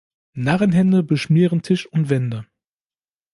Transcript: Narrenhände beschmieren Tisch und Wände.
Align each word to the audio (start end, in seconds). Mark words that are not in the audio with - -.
Narrenhände 0.33 1.03
beschmieren 1.03 1.61
Tisch 1.61 1.85
und 1.85 2.09
Wände. 2.09 2.47